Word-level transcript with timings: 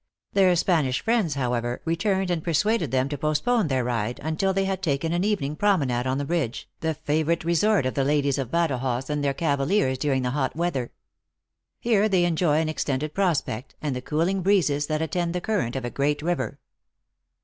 Their 0.33 0.55
Span 0.55 0.87
ish 0.87 1.01
friends 1.01 1.35
however, 1.35 1.79
returned 1.85 2.31
and 2.31 2.43
persuaded 2.43 2.89
them 2.89 3.07
to 3.09 3.19
postpone 3.19 3.67
their 3.67 3.83
ride 3.83 4.19
until 4.23 4.51
they 4.51 4.65
had 4.65 4.81
taken 4.81 5.13
an 5.13 5.23
evening 5.23 5.55
promenade 5.55 6.07
on 6.07 6.17
the 6.17 6.25
bridge, 6.25 6.67
the 6.79 6.95
favorite 6.95 7.43
resort 7.43 7.85
of 7.85 7.93
the 7.93 8.03
ladies 8.03 8.39
of 8.39 8.49
Badajoz 8.49 9.11
and 9.11 9.23
their 9.23 9.35
cavaliers 9.35 9.99
during 9.99 10.23
the 10.23 10.31
hot 10.31 10.55
weather. 10.55 10.91
Here 11.79 12.09
they 12.09 12.25
enjoy 12.25 12.57
an 12.61 12.67
extended 12.67 13.13
prospect, 13.13 13.75
and 13.79 13.95
the 13.95 14.01
cooling 14.01 14.41
breezes 14.41 14.87
that 14.87 15.03
attend 15.03 15.35
the 15.35 15.39
current 15.39 15.75
of 15.75 15.85
a 15.85 15.91
great 15.91 16.23
river. 16.23 16.57